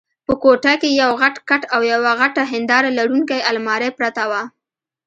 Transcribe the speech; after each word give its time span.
په 0.25 0.33
کوټه 0.43 0.73
کې 0.81 0.89
یو 1.01 1.11
غټ 1.21 1.35
کټ 1.49 1.61
او 1.73 1.79
یوه 1.93 2.11
غټه 2.21 2.43
هنداره 2.51 2.89
لرونکې 2.99 3.45
المارۍ 3.49 3.89
پرته 3.97 4.23
وه. 4.31 4.41